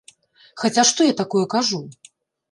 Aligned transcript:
Хаця 0.61 0.83
што 0.91 1.01
я 1.07 1.15
такое 1.19 1.43
кажу? 1.55 1.81